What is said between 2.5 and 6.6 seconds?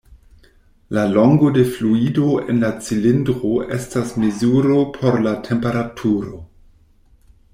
en la cilindro estas mezuro por la temperaturo.